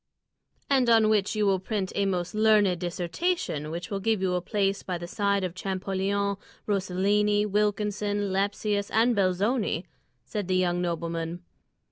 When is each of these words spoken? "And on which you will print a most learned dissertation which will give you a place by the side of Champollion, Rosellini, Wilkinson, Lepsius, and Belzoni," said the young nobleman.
"And 0.67 0.89
on 0.89 1.09
which 1.09 1.35
you 1.35 1.45
will 1.45 1.59
print 1.59 1.91
a 1.93 2.07
most 2.07 2.33
learned 2.33 2.79
dissertation 2.79 3.69
which 3.69 3.91
will 3.91 3.99
give 3.99 4.19
you 4.19 4.33
a 4.33 4.41
place 4.41 4.81
by 4.81 4.97
the 4.97 5.05
side 5.07 5.43
of 5.43 5.53
Champollion, 5.53 6.37
Rosellini, 6.65 7.45
Wilkinson, 7.45 8.33
Lepsius, 8.33 8.89
and 8.89 9.15
Belzoni," 9.15 9.85
said 10.25 10.47
the 10.47 10.57
young 10.57 10.81
nobleman. 10.81 11.43